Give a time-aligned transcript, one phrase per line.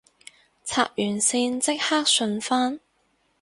[0.65, 2.79] 插完線即刻順返